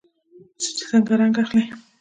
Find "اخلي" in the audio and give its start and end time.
1.43-1.65